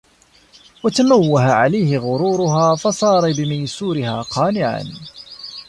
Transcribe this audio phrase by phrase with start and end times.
[0.83, 4.83] وَتَمَوَّهَ عَلَيْهِ غُرُورُهَا فَصَارَ بِمَيْسُورِهَا قَانِعًا